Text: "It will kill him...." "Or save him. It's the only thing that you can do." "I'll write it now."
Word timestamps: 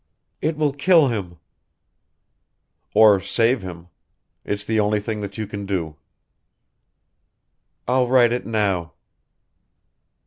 "It 0.41 0.57
will 0.57 0.73
kill 0.73 1.09
him...." 1.09 1.37
"Or 2.95 3.19
save 3.19 3.61
him. 3.61 3.89
It's 4.43 4.63
the 4.65 4.79
only 4.79 4.99
thing 4.99 5.21
that 5.21 5.37
you 5.37 5.45
can 5.45 5.67
do." 5.67 5.95
"I'll 7.87 8.07
write 8.07 8.33
it 8.33 8.43
now." 8.47 8.93